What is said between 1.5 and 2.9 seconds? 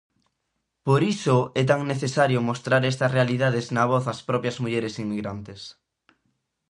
é tan necesario mostrar